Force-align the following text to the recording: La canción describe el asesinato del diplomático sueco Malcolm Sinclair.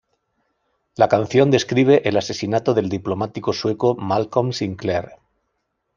La 0.95 1.07
canción 1.07 1.51
describe 1.51 2.01
el 2.09 2.17
asesinato 2.17 2.73
del 2.73 2.89
diplomático 2.89 3.53
sueco 3.53 3.93
Malcolm 3.95 4.51
Sinclair. 4.51 5.11